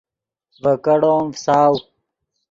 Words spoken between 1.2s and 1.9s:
فساؤ